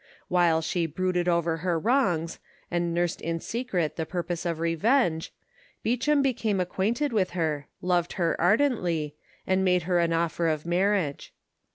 [0.29, 2.39] While she brooded over her wrongs,
[2.71, 5.31] and nursed in secret the purpose of revenge,
[5.83, 9.13] Beauchamp became acquainted with her, loved her ardently,
[9.45, 11.35] and made her an offer of marriage.